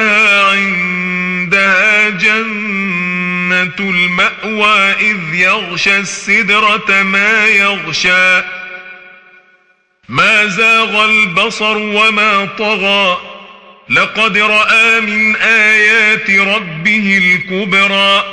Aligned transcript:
عندها 0.52 2.10
جنة 2.10 3.74
المأوى 3.80 4.92
إذ 4.92 5.34
يغشى 5.34 5.98
السدرة 5.98 7.02
ما 7.04 7.46
يغشى. 7.46 8.42
ما 10.10 10.46
زاغ 10.46 11.06
البصر 11.06 11.78
وما 11.78 12.46
طغى. 12.46 13.18
لقد 13.90 14.38
رأى 14.38 15.02
من 15.02 15.36
آيات 15.36 16.30
ربه 16.30 17.22
الكبرى. 17.24 18.24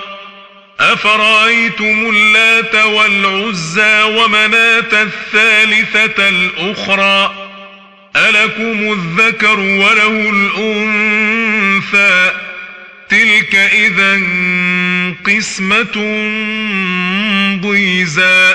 أفرأيتم 0.81 2.11
اللات 2.11 2.75
والعزى 2.75 4.03
ومناة 4.03 5.03
الثالثة 5.03 6.29
الأخرى؟ 6.29 7.40
ألكم 8.17 8.93
الذكر 8.93 9.61
وله 9.61 10.31
الأنثى 10.31 12.33
تلك 13.09 13.55
إذا 13.55 14.21
قسمة 15.27 15.95
ضيزى 17.63 18.55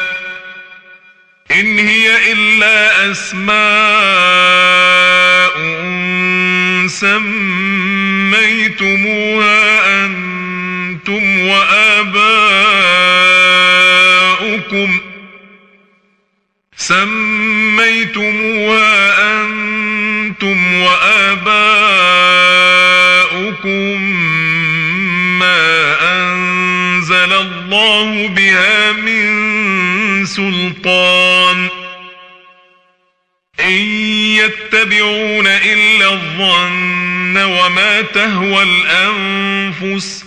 إن 1.52 1.80
هي 1.80 2.34
إلا 2.34 3.12
أسماء 3.12 3.56
سميتموها 6.88 8.26
أنتم 10.06 11.40
وآباؤكم 11.40 12.36
سميتموها 16.78 19.05
الله 27.76 28.28
بها 28.28 28.92
من 28.92 30.26
سلطان. 30.26 31.70
إن 33.60 33.72
يتبعون 34.40 35.48
إلا 35.48 36.14
الظن 36.14 37.38
وما 37.38 38.02
تهوى 38.02 38.64
الأنفس 38.64 40.26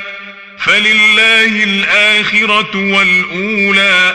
فلله 0.59 1.65
الآخرة 1.65 2.77
والأولى. 2.95 4.15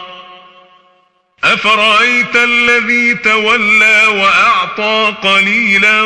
أفرأيت 1.53 2.35
الذي 2.35 3.13
تولى 3.13 4.05
وأعطى 4.07 5.13
قليلا 5.23 6.01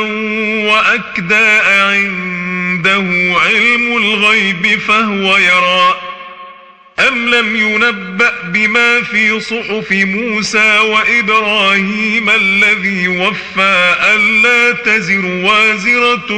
وأكدى 0.69 1.59
عند 1.59 2.55
عنده 2.85 3.39
علم 3.39 3.97
الغيب 3.97 4.79
فهو 4.79 5.37
يرى 5.37 5.95
أم 7.07 7.29
لم 7.29 7.55
ينبأ 7.55 8.33
بما 8.43 9.01
في 9.01 9.39
صحف 9.39 9.91
موسى 9.91 10.79
وإبراهيم 10.79 12.29
الذي 12.29 13.07
وفى 13.07 13.95
ألا 14.15 14.71
تزر 14.71 15.25
وازرة 15.25 16.31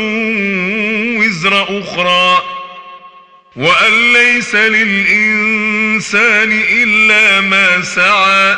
وزر 1.19 1.63
أخرى 1.81 2.43
وأن 3.55 4.13
ليس 4.13 4.55
للإنسان 4.55 5.31
إلا 6.71 7.41
ما 7.41 7.81
سعى 7.81 8.57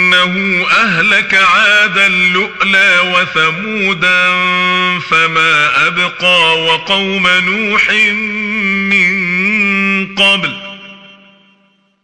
وأنه 0.13 0.67
أهلك 0.71 1.33
عادا 1.33 2.07
لؤلا 2.07 3.01
وثمودا 3.01 4.29
فما 4.99 5.87
أبقى 5.87 6.59
وقوم 6.59 7.27
نوح 7.27 7.89
من 8.91 10.15
قبل 10.15 10.53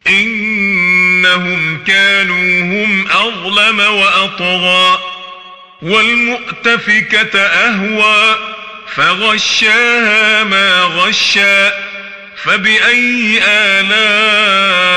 إنهم 0.08 1.84
كانوا 1.88 2.62
هم 2.62 3.08
أظلم 3.12 3.80
وأطغى 3.80 5.00
والمؤتفكة 5.82 7.40
أهوى 7.40 8.36
فغشاها 8.96 10.44
ما 10.44 10.82
غشى 10.82 11.70
فبأي 12.44 13.40
آلاء 13.48 14.97